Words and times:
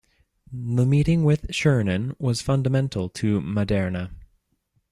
The 0.51 0.83
meeting 0.87 1.23
with 1.25 1.51
Scherchen 1.53 2.15
was 2.17 2.41
fundamental 2.41 3.07
to 3.09 3.39
Maderna. 3.39 4.09